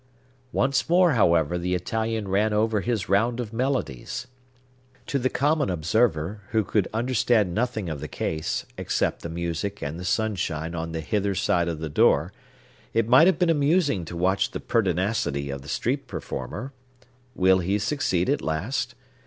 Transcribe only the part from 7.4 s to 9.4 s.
nothing of the case, except the